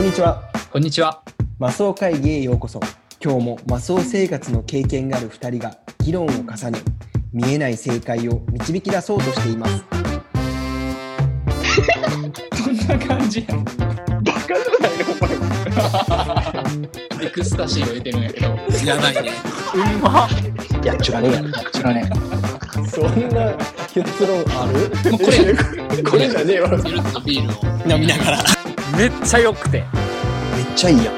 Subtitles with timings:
[0.00, 0.42] こんにちは。
[0.72, 1.22] こんにちは。
[1.58, 2.80] マスオ会議へようこそ。
[3.22, 6.78] 今日もマスオ生活の経験がある2人が議論を重ね、
[7.34, 9.84] 見えない正解を導き出そうとしています。
[12.64, 13.62] こんな感じやん。
[13.62, 13.72] バ
[14.32, 14.96] カじゃない
[16.64, 16.80] の
[17.20, 18.46] おエクスタシーを入れてるんやけど。
[18.46, 19.32] やばいね。
[19.74, 20.30] うんま。
[20.82, 21.50] いや、ちゅらねえやろ。
[21.72, 22.10] 知らね
[22.88, 23.54] そんな
[23.92, 24.90] 結論ある？
[25.04, 25.10] え。
[25.10, 26.70] もうこれ、 これじゃねえわ。
[27.26, 27.94] ビールを。
[27.94, 28.69] 飲みながら。
[28.96, 29.84] めっちゃ良くて。
[30.56, 31.14] めっちゃいいやん。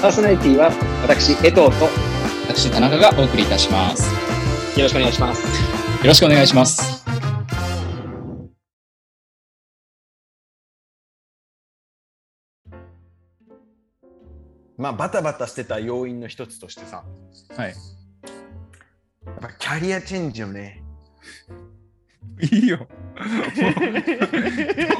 [0.00, 0.70] パーソナリティは
[1.02, 1.70] 私、江藤とよ
[2.48, 4.12] 私、田中がお送りいたします。
[4.82, 5.42] ろしくお願いします。
[5.42, 5.48] よ
[6.04, 7.04] ろしくお願いします。
[14.76, 17.04] まあバタバタしてた要因の一つとしてさ
[17.56, 17.74] はい。
[19.24, 20.82] やっぱキャリアチェンジよね
[22.40, 22.86] いいよ。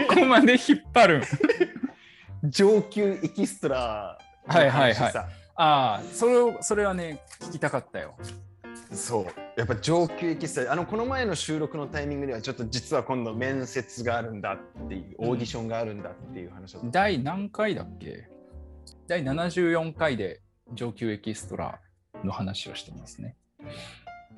[0.09, 1.19] どこまで引っ張る。
[1.19, 4.95] ん上級エキストラのはいはいはい。
[4.95, 5.28] 話さ。
[5.56, 8.17] ああ、それを、それはね、聞きたかったよ。
[8.92, 9.27] そう。
[9.56, 10.73] やっぱ上級エキストラ。
[10.73, 18.28] あのこの前の収録のタイミングではちょっと実は今度面接があるんだっていうオーディションがあるんだっていう話だった、第何回だっけ？
[19.06, 20.41] 第74回で
[20.73, 21.80] 上級エキストラ
[22.23, 23.36] の話をしてますね。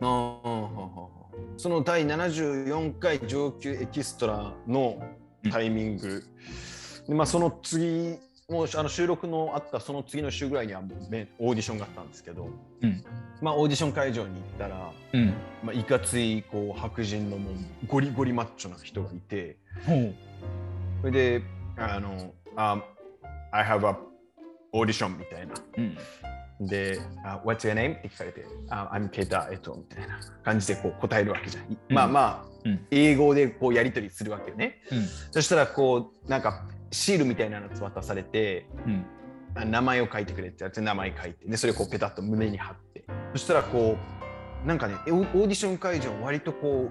[0.01, 1.17] うんうんうんうん
[1.57, 5.03] その第74回上級エキストラの
[5.51, 6.25] タイミング、
[7.09, 12.49] でまあ、その次もうあの収録のあったその次の週ぐらいにはもうめオーディションがあったんですけど、
[12.83, 13.05] うん
[13.41, 15.35] まあ、オーディション会場に行ったら、うん。
[15.63, 17.55] まあ、いかついこう白人のもう
[17.87, 19.57] ゴリゴリマッチョな人がいて。
[21.01, 21.43] それで
[21.77, 22.83] あの「um,
[23.53, 23.97] I have a
[24.73, 25.55] audition」みたいな。
[26.61, 26.67] うん。
[26.67, 27.99] で、あ What's your name?
[27.99, 31.79] って聞かれて、あ I'm Peter えっとみたいな感じでこう答えるわけじゃん。
[31.89, 34.81] まあまあ、うん英語でこうやり取りするわけよね。
[34.91, 35.07] うん。
[35.31, 38.67] そしたらこうなんかシールみたいなの渡されて、
[39.55, 43.97] 名前を書いてくれってやって名前書いて、でそれをこうペタッと胸に貼って、そしたらこ
[44.65, 46.91] うなんかねオオーディション会場割とこ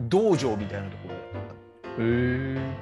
[0.00, 2.08] 道場みたいなところだったの。
[2.08, 2.76] へえ。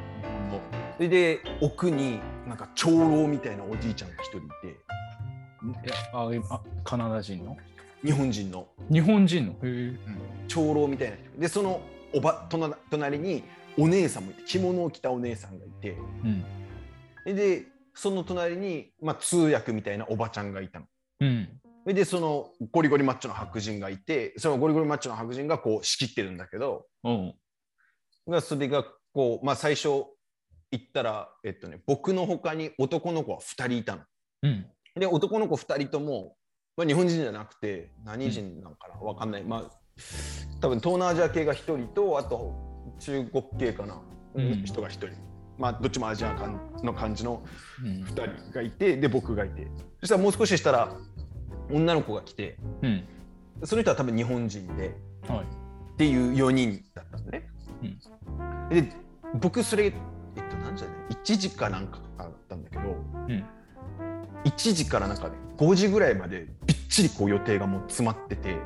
[0.96, 4.63] それで奥になんか長老みたいなおじいちゃんが一人いて、
[5.86, 7.56] えああカナダ人の？
[8.04, 8.68] 日本人の。
[8.90, 9.52] 日本人の？
[9.52, 9.96] へえ。
[10.48, 11.80] 長老みたいな人でその
[12.12, 13.44] おば隣隣に
[13.78, 15.96] お姉さんもいて着物を着たお姉さんがいて
[17.26, 17.36] うん。
[17.36, 20.86] でその隣に、まあ、通訳みたいなおばちゃんがいたの。
[21.20, 21.48] うん。
[21.86, 27.34] でそのゴリゴリマッチョの白人がいてそのゴリゴリマッチョの白人がこう仕切ってるんだけどうん。
[28.28, 29.88] がそれがこう、まあ、最初
[30.70, 34.02] 行ったら、えっとね、僕の他に男の子は2人いたの。
[34.42, 34.66] うん。
[34.98, 36.36] で男の子2人とも、
[36.76, 39.84] まあ、日本人じゃなくて何人なんかなわかんない、まあ
[40.60, 42.52] 多分東南アジア系が1人とあと
[42.98, 44.00] 中国系かな、
[44.34, 44.64] うん。
[44.64, 45.08] 人が1人。
[45.58, 47.44] まあどっちもアジア感の感じの
[47.82, 48.04] うん。
[48.04, 49.68] 2人がいてで僕がいて。
[50.00, 50.96] そしたらもう少ししたら
[51.70, 53.04] 女の子が来てうん。
[53.64, 54.96] その人は多分日本人で
[55.28, 55.40] はい。
[55.94, 57.48] っていう4人だったのね、
[58.68, 58.92] で
[59.34, 62.82] 僕それえっと何時だね1時かなんかだったんだけど、
[63.28, 63.44] うん
[64.44, 68.56] 1時からなんかね5時ぐらいまでびっちりこう予定がもう詰まってて。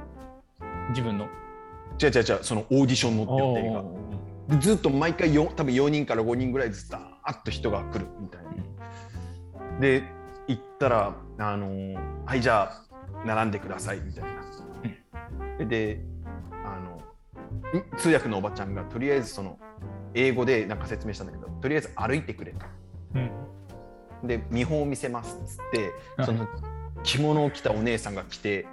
[0.91, 1.27] 自分の？
[2.03, 3.71] 違う違う違うそのオーディションの予定
[4.55, 4.59] が。
[4.59, 10.03] ずっと毎回よ多分4人から5人ぐらいずつダーッと人が来るみたいな、で
[10.47, 14.25] 行ったらあのーはいじゃあ並んでくださいみたい
[15.59, 16.01] な、で
[16.65, 16.97] あの
[17.79, 17.99] ん？
[17.99, 19.59] 通訳のおばちゃんがとりあえずその
[20.15, 22.65] 英語でなんか説明したんだけどとりあえず歩いてくれと。
[23.17, 23.31] うん。
[24.25, 26.27] で見本を見せますっつってはい。
[26.27, 26.47] その
[27.05, 28.67] 着物を着たお姉さんが来て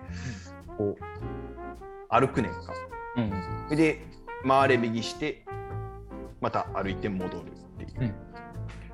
[0.77, 1.03] こう
[2.09, 2.59] 歩くねんか。
[3.69, 3.77] うん。
[3.77, 4.01] で
[4.47, 5.45] 回れ右して
[6.41, 7.43] また歩いて戻るっ
[7.77, 8.13] ていう、うん。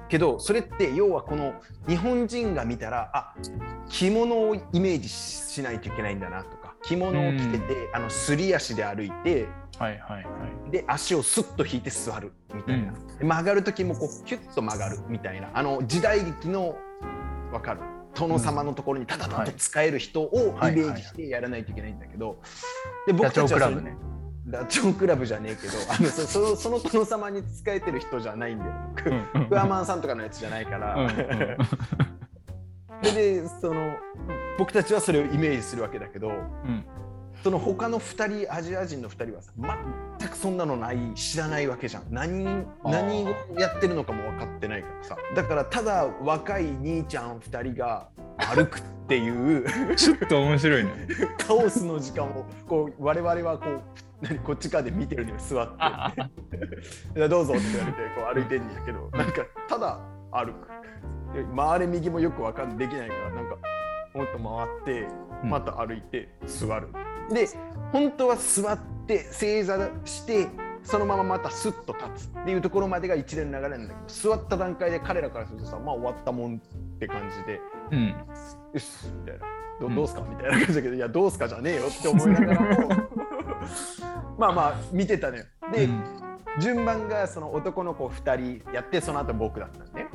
[0.10, 1.54] けどそれって要はこの
[1.88, 3.34] 日本人が見たらあ
[3.90, 9.48] 着物をイメージしないといけないんだなとか着物を着てて、あのすり足で歩いて
[9.82, 10.30] はいはいは
[10.68, 10.72] い。
[10.72, 15.50] で足をスッと引いて座るみたいな、で曲がる時もこうキュッと曲がるみたいな。
[15.54, 16.76] あの時代劇の
[17.52, 17.82] わかる？
[18.14, 22.42] 殿様のところにタタタと使える人をイメージしてやらないといけないんだけど、
[23.08, 23.96] でダチョウたちはそれクラブね。
[24.48, 28.72] ダチョウ倶楽部じゃねえけどあの そそのその殿様に仕えてる人じゃないんだよ。
[29.36, 31.10] うんクワマンさんとかのやつじゃないから、うんうん。
[33.02, 33.12] で
[33.42, 33.96] でその
[34.58, 36.84] 僕たちはそれをイメージするわけだけどうん
[37.44, 39.52] その他の2人アジア人の2人はさ
[40.20, 42.04] 全くそんなのない知らないわけじゃん。
[42.12, 42.44] 何
[42.84, 45.18] 何をやってるのかも分かってないからさ。
[45.36, 49.66] だからただ若い兄ちゃん2人が歩くっていう
[49.96, 50.92] ちょっと面白いね。
[51.48, 53.82] カオスの時間をこう我々はこう
[54.22, 56.22] 何こっち側で見てるのに座って
[57.18, 60.00] 「いやどうぞ」って言われてこう歩いてんやけどなんかただ
[60.32, 60.68] 歩く。
[61.34, 63.56] で回れ右もよくわかんできないからなんか
[64.14, 65.08] もっと回って
[65.44, 65.50] うん。
[65.50, 66.90] また歩いて座る、
[67.34, 67.48] で
[67.92, 70.48] 本当は座って正座して
[70.84, 76.60] そのまままたスッと立つっていうところまでが一連の流れなんだけど座った段階で彼らからするとさまあ終わったもんっ
[77.00, 77.60] て感じで。
[77.92, 78.08] うん。
[78.74, 79.46] よしみたいな。
[79.80, 82.90] どうんどうすかみたいな感じだけど、いやどうすかじゃねえよって思いながらも。
[84.38, 85.46] まあまあ見てたのよ。
[85.72, 86.04] で、うん。
[86.60, 90.08] 順番がその男の子2人やってその後僕だったんね。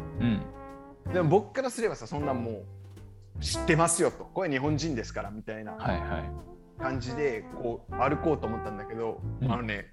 [1.06, 1.12] うん。
[1.12, 2.62] でも僕からすればさそんなんも
[3.38, 4.24] う知ってますよと。
[4.32, 5.72] これ日本人ですからみたいな。
[5.72, 6.55] はいはい。
[6.78, 9.52] 感じでこう歩こうと思ったんだけど、うん。
[9.52, 9.86] あのね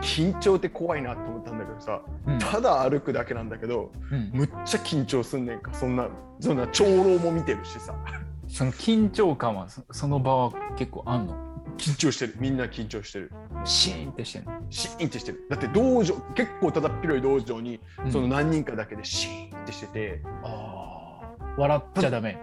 [0.00, 2.38] 緊張って怖いなと思ったんだけどさうん。
[2.38, 4.30] ただ歩くだけなんだけどうん。
[4.32, 6.08] むっちゃ緊張すんねんかそんな
[6.40, 7.94] そんな長老も見てるしさ。
[8.46, 11.34] その緊張感はそその場は結構あんの？
[11.76, 12.34] 緊張してる。
[12.38, 13.30] みんな緊張してる。
[13.64, 15.46] シーンってしてんの、シーンってしてる。
[15.50, 18.12] だって道場結構ただっ広い道場にうん。
[18.12, 22.38] その何人かだけでシーンってしてて、ああ笑っちゃダメ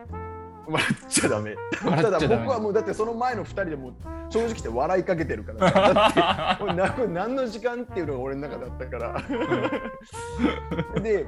[0.69, 1.55] 笑っちゃダメ。
[1.83, 3.93] 笑ただ僕はもうだってその前の2人でもう
[4.29, 5.71] 正直言って笑いかけてるから。
[5.71, 9.21] さ だって何の時間っていうのが俺の中だったから。
[11.01, 11.25] で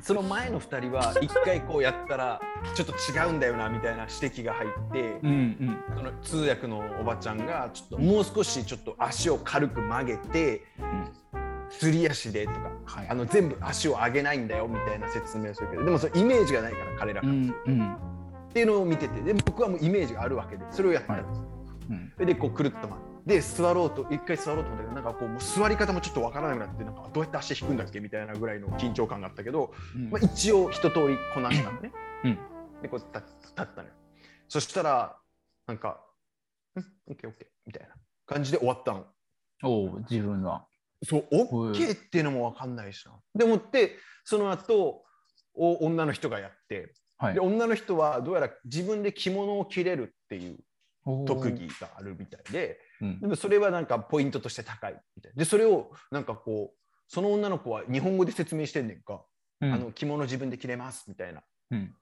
[0.00, 2.40] その前の2人は一回こうやったら
[2.74, 5.78] ちょっと違うんだよなみたいな指摘が入ってうんうん。
[5.96, 10.64] その通訳のおばちゃんがちょっともう少しちょっと足を軽く曲げて
[11.70, 13.08] すり足でとかはい。
[13.08, 17.96] あの全部足を上げないんだよみたいな説明をするけどでもそのイメージがないから彼らが、っうんうん
[18.52, 21.40] ていうのを見ててで僕はもうイメージがあるわけでそれをやったんです、
[22.18, 22.26] うん。
[22.26, 30.10] でこうくるっと回ってで座ろうと一回座ろうと思ったけどなんかこうもう座り方もちょっっとわからなくなってなんかどうやって足引くんだっけみたいなぐらいの緊張感があったけど、うん。
[30.10, 31.92] まあ、一応一通りこなしたのね、
[32.24, 32.38] うん。
[32.82, 33.94] でこう立立ったのよ。
[34.48, 35.16] そしたら
[35.66, 36.00] なんか
[36.76, 36.84] 「うん？
[37.08, 37.94] オッケーオッケー」みたいな
[38.26, 39.06] 感じで終わったの。
[39.62, 40.66] おう自分は。
[41.02, 43.12] そう、オッケーっていうのもわかんないしな。
[43.34, 45.04] でもって、その後、
[45.54, 50.58] お女の人がやって、はいで、女の人はどうやら自分で着物を着れるっていう
[51.26, 56.76] 特技があるみたいで、うんでもそれはなんかポイントとして高いみたいで、それをなんかこう、
[57.08, 59.22] その女の子は日本語で説明してんねんか、
[59.60, 61.42] うんあの着物自分で着れますみたいな。
[61.70, 61.94] うん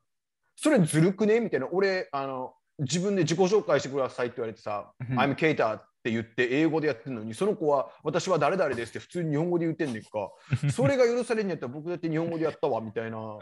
[0.60, 1.68] それずるくねみたいな。
[1.70, 10.30] 俺、あの、自分で自己紹介してくださいって言われてさ、うん I'm Keita って言って英語でやってるのに、その子は私は誰々ですって普通に日本語で言ってんねんか。
[10.72, 13.38] それが許されんやったら僕だって日本語でやったわみたいな。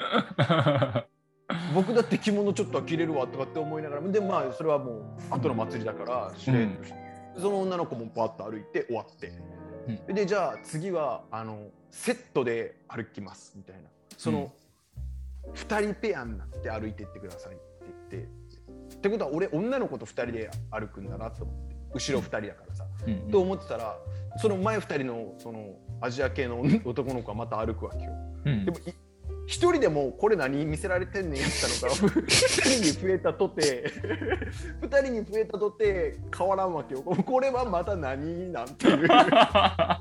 [1.74, 6.98] 僕だって着物ちょっとは着れるわとかって思いながら、でもまあそれはもう後の祭りだから、しれっとして
[7.36, 9.32] その女の子もパッと歩いて終わって。
[10.12, 13.82] で、じゃあ次はあのセットで歩きますみたいな。
[14.16, 14.52] その、
[15.54, 17.62] 2人ペアになって歩いていってくださいって
[18.10, 18.28] 言って。
[18.96, 23.96] ってことは俺女の子と2人で歩くんだなと思って後ろ2人だからさ、うんと思ってたら
[24.38, 28.12] その前2人のそのアジア系の男の子はまた歩くわけよ。
[28.44, 28.94] うんでもい
[29.46, 33.90] 一人でもこれ何見せられてんねんやったのが二人に増えたとて。
[34.80, 37.02] 二人に増えたとて変わらんわけよ。
[37.02, 39.08] これはまた何なんていう。
[39.08, 40.00] た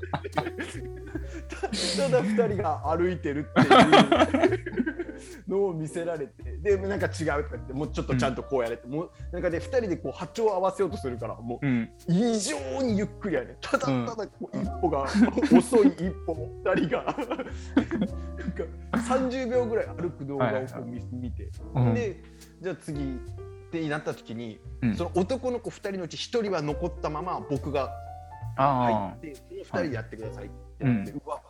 [1.96, 5.05] ただ二人が歩いてるっていう
[5.48, 13.56] のを見せられてでなんか違うとか言ってもうちょっとちゃんとこうやれて、もうなんかで二人でこう波長を合わせようとするからもううん異常にゆっくりやね。
[13.60, 15.04] ただただこう一歩が、
[15.56, 17.04] 遅い一歩を二人が。
[17.04, 17.16] なん
[18.52, 21.94] か30秒ぐらい歩く動画をこう見,、見て、うん。
[21.94, 22.22] で
[22.60, 24.96] じゃあ次ってなった時に、うん。
[24.96, 27.90] その男の子2人のうち1人は残ったまま僕が
[28.56, 31.40] 入あって、その2人でやってくださいってなって、うわ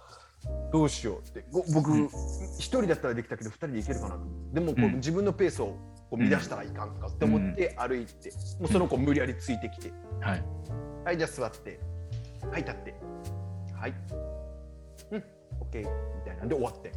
[0.72, 4.20] どうしようってご僕、うん1人だったらできたけど2人でいけるかなと
[4.52, 5.76] でもこう、うん自分のペースを
[6.10, 9.92] こう乱したらいかんかって思って歩いて、もうその子無理やりついてきて。
[10.22, 10.44] あはい
[11.04, 11.80] はい、じゃあ座って。
[12.50, 12.94] はい、立って。
[13.74, 13.94] はい。
[15.12, 15.24] うん、
[15.60, 15.82] オッケー。
[15.82, 15.86] み
[16.24, 16.92] たいなんで終わって。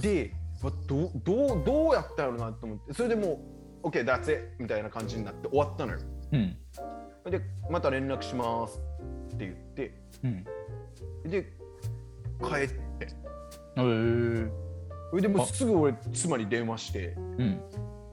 [0.00, 0.32] で、
[0.62, 3.38] わどうどうどうやったやろなと思って、それでもう、
[3.84, 5.98] オッケー、that's it みたいな感じになって終わったのよ。
[6.32, 6.56] うん
[7.30, 8.80] で、また連絡します
[9.34, 10.44] って言って、うん
[11.30, 11.57] で、
[12.40, 13.08] 帰って。
[13.76, 13.80] え。
[13.80, 14.50] ー
[15.10, 17.42] それでもすぐ俺、妻に電話して、うん。
[17.42, 17.56] い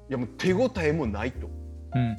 [0.10, 1.48] やもう手応えもないと。
[1.94, 2.18] うん。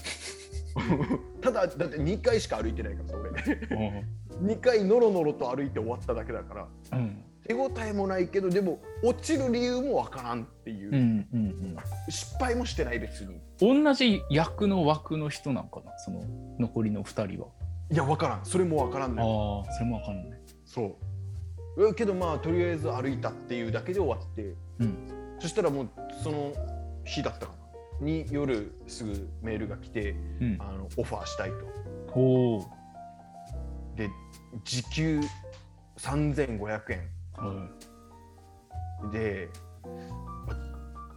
[1.41, 3.31] ただ、だって2回しか歩いてないからさ、俺。
[3.77, 6.69] お2回ノロノロと歩いて終わっただけだから。
[6.91, 7.25] ーうん。
[7.47, 11.77] 手応えもないけどでも落ちる理由もわからんっていう、うんうん
[12.09, 13.35] 失敗もしてない別に。
[13.35, 15.97] うん同じ役の枠の人なんかな？
[15.99, 16.23] その
[16.59, 17.49] 残りの2人は。
[17.91, 18.45] いやわからん。
[18.45, 19.25] それもわからんねあ
[19.67, 20.41] あそれもわかんない。
[20.67, 20.85] そう。
[20.85, 21.06] え
[21.95, 24.55] けどまあとりあえず歩いたっていうだけで終わって。
[24.81, 24.97] うん。
[25.39, 25.91] そしたらもう
[26.23, 26.53] その
[27.05, 27.53] 日だったか
[28.01, 28.07] な。
[28.07, 30.57] に夜すぐメールが来てうん。
[30.59, 31.57] あのオファーしたいと。
[33.95, 34.11] で
[34.65, 35.21] 時給
[35.99, 37.11] 3500円。
[37.35, 37.69] は
[39.13, 39.49] で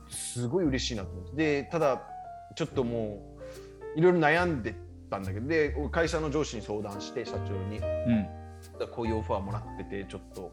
[0.09, 1.35] すごい嬉しいなと思って。
[1.35, 2.01] でただ
[2.55, 3.37] ちょっとも
[3.95, 4.75] ういろいろ悩んで
[5.09, 5.47] たんだけど。
[5.47, 7.77] で会社の上司に相談して社長に。
[7.77, 8.38] うん。
[8.87, 10.51] こういうオファーもらっててちょっと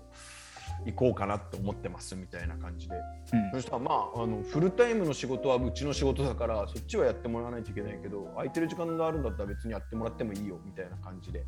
[0.85, 2.97] 行こうかなと思ってますみたいな感じで。
[3.33, 3.51] うん。
[3.53, 11.45] そしたらまああのフルタイムの仕事はうちの仕事だからそっちはやってもらわないといけないけど空いてる時間があるんだったら別にやってもらってもいいよみたいな感じで。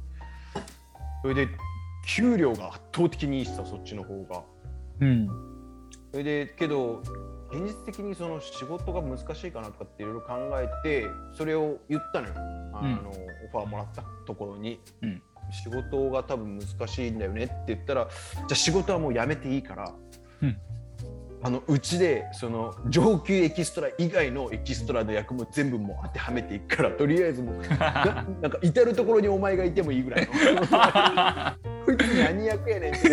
[1.23, 1.49] それで
[2.07, 4.43] 給料が圧倒的にいいしさそっちの方が。
[5.01, 5.29] うん。
[6.11, 7.03] それでけど
[7.51, 12.35] 現実的にその仕事が難しいかなとかっていろいろ考えてそれを言ったのよ。
[12.75, 13.07] あの、うん。
[13.07, 13.13] オ
[13.51, 19.95] ファーもらったところに、うん仕事が多分難しいんだよねって言ったらじゃあ仕事はもうやめていいから、
[20.43, 20.57] うん。
[21.41, 30.33] あのうちでその上級エキストラ以外のエキストラの役も全部もう当てはめていくからとりあえずもう ななんか至る所にお前がいてもいいぐらいの。
[31.87, 33.09] こいつ何役やねんって。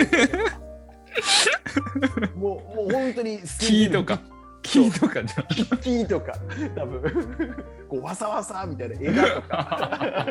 [2.35, 4.19] もうもう本当にキーとか。
[4.65, 5.79] キーとかじゃん。
[5.79, 6.33] キーとか
[6.75, 7.55] 多分
[7.87, 10.27] こうわさわさみたいな枝とか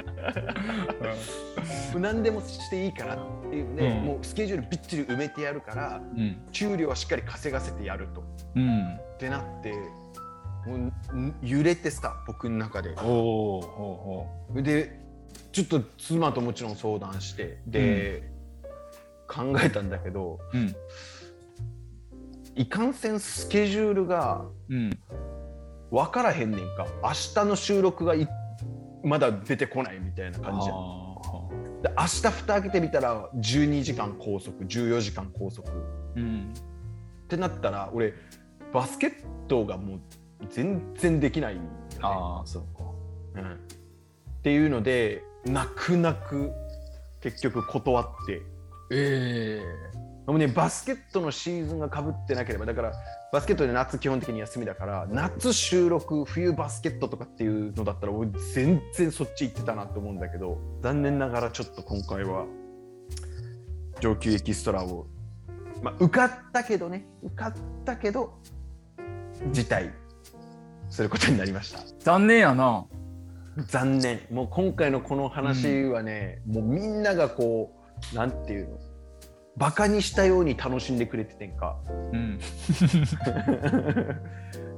[1.96, 3.18] 何でもしていいからっ
[3.50, 6.36] ていうね、うんもうスケジュールびっちり埋めてやるからうん。
[6.52, 8.24] 給料はしっかり稼がせてやると
[8.56, 8.96] うん。
[8.96, 9.72] ってなって
[10.66, 10.74] も
[11.12, 14.26] うん揺れてさ僕の中でおお。
[14.52, 15.00] ほで
[15.52, 18.28] ちょっと妻ともちろん相談してで、
[19.28, 20.58] 考えたんだけどう。
[20.58, 20.74] うん。
[22.56, 24.90] いかんせんスケジュールがうん。
[25.90, 26.86] 分からへんねんか。
[27.02, 28.28] 明日の収録がい
[29.04, 30.72] まだ出てこないみたいな感じで
[31.96, 35.68] 明日蓋開けてみたら12時間拘束14時間拘束。
[35.68, 36.54] っーうん。
[37.28, 38.14] てなったら俺
[38.72, 39.12] バスケッ
[39.46, 40.00] トがもう
[40.48, 41.68] 全然できないよね、
[42.00, 42.84] ああ、そうか。
[43.36, 43.56] うん、っ
[44.42, 46.52] ていうので泣く泣く
[47.20, 48.42] 結局断って。
[48.90, 49.93] ええで
[50.32, 52.92] もねバスケットのシーズンがかぶってなければだから
[53.32, 62.46] バスケットで夏基本的に休みだから夏収録冬バスケットとかっていうのだったら俺全然そっち行ってたなと思うんだけど残念ながらちょっと今回は
[64.00, 65.06] 上級エキストラを、
[65.82, 67.54] まあ、受かったけどね受かっ
[67.84, 68.34] たけど
[69.52, 69.90] 辞退
[70.88, 71.80] することになりました。
[71.98, 72.86] 残念やな。
[73.66, 74.20] 残念。
[74.30, 77.72] もう今回のこの話はね、もうみんながこ
[78.12, 78.78] うなんていうの？
[79.56, 81.76] バカにしたように楽しんでくれててんか。
[82.12, 82.40] うん。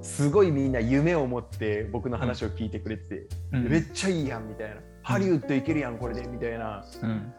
[0.02, 6.84] すごいみんな夢を持って僕の話を聞いてくれてて、めっちゃいいやんみたいな、ハリウッド行けるやんこれでみたいな。
[7.02, 7.32] うん。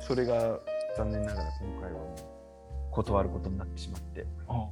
[0.00, 0.58] それが
[0.96, 4.26] 残念ながら今回はもう断ることになってしまって。
[4.48, 4.66] あ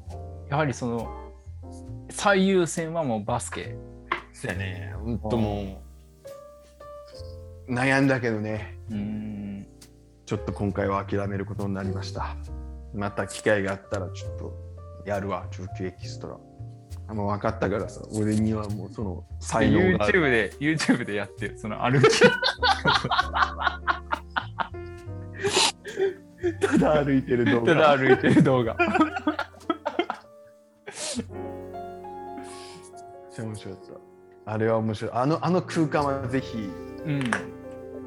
[0.50, 1.09] やはりその
[2.11, 3.77] 最優先はもうバスケ。
[4.33, 4.93] そうやね。
[4.99, 5.81] ほんとも
[7.69, 8.77] う悩んだけどね。
[8.91, 9.67] うん。
[10.31, 12.37] ちょっと今回は諦めることになりました。
[12.95, 14.55] また機会があったらちょっと
[15.05, 16.37] やるわ、上級エキストラ。
[17.09, 20.21] あもう分かったからさ、俺にはもうその才能がある。
[20.21, 22.09] YouTube で YouTube でやってるその歩き。
[26.61, 27.81] ただ歩いてる動た画。
[27.81, 28.77] だ歩いてる動画。
[28.79, 28.89] めっ
[33.33, 33.85] ちゃ面白かっ
[34.47, 34.53] た。
[34.53, 35.13] あれは面白い。
[35.13, 36.71] あのあの空間はぜひ
[37.05, 37.21] うん。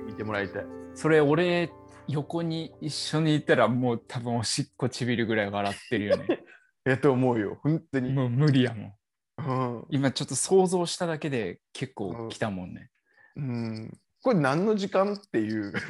[0.08, 0.65] 見てもらいたい。
[0.96, 1.70] それ俺
[2.07, 6.43] 横に一緒にいたらもう多分おしっこちびるぐらい笑ってるよね。
[6.86, 8.12] やと思うよ、本当に。
[8.12, 8.93] もう無理やもん。
[9.38, 12.89] うん今ちょっと想像しただけで結構来たもんね。
[13.36, 15.74] うん、これ何の時間っていう。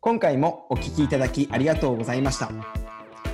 [0.00, 2.50] 今回もお聞きいただきありがとうございました。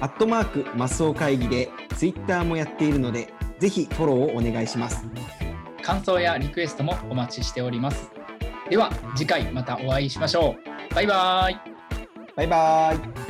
[0.00, 5.06] アットマークマスオ会議でツイッターもやっているので、ぜひフォローをお願いします。
[5.82, 8.15] 感想やリクエストもお待ちしております。
[8.68, 10.56] では次回またお会いしましょ
[10.90, 10.94] う。
[10.94, 11.60] バイバイ。
[12.34, 13.25] バイバーイ。